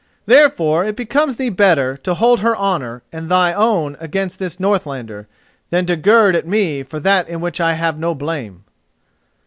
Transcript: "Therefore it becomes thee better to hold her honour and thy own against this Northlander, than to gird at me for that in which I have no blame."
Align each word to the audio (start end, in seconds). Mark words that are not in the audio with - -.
"Therefore 0.25 0.83
it 0.83 0.95
becomes 0.95 1.35
thee 1.35 1.49
better 1.51 1.95
to 1.97 2.15
hold 2.15 2.39
her 2.39 2.57
honour 2.57 3.03
and 3.13 3.29
thy 3.29 3.53
own 3.53 3.95
against 3.99 4.39
this 4.39 4.59
Northlander, 4.59 5.27
than 5.69 5.85
to 5.85 5.95
gird 5.95 6.35
at 6.35 6.47
me 6.47 6.81
for 6.81 6.99
that 6.99 7.29
in 7.29 7.39
which 7.39 7.61
I 7.61 7.73
have 7.73 7.99
no 7.99 8.15
blame." 8.15 8.63